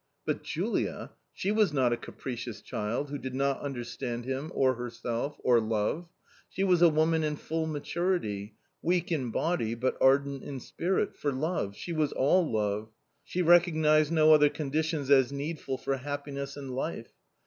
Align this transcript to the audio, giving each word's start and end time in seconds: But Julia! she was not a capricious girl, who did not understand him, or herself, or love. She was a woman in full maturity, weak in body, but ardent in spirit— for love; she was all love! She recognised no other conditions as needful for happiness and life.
But 0.25 0.41
Julia! 0.41 1.11
she 1.31 1.51
was 1.51 1.71
not 1.71 1.93
a 1.93 1.95
capricious 1.95 2.59
girl, 2.63 3.03
who 3.03 3.19
did 3.19 3.35
not 3.35 3.61
understand 3.61 4.25
him, 4.25 4.51
or 4.55 4.73
herself, 4.73 5.37
or 5.43 5.61
love. 5.61 6.09
She 6.49 6.63
was 6.63 6.81
a 6.81 6.89
woman 6.89 7.23
in 7.23 7.35
full 7.35 7.67
maturity, 7.67 8.55
weak 8.81 9.11
in 9.11 9.29
body, 9.29 9.75
but 9.75 9.97
ardent 10.01 10.41
in 10.41 10.59
spirit— 10.59 11.15
for 11.19 11.31
love; 11.31 11.75
she 11.75 11.93
was 11.93 12.13
all 12.13 12.51
love! 12.51 12.89
She 13.23 13.43
recognised 13.43 14.11
no 14.11 14.33
other 14.33 14.49
conditions 14.49 15.11
as 15.11 15.31
needful 15.31 15.77
for 15.77 15.95
happiness 15.97 16.57
and 16.57 16.73
life. 16.73 17.13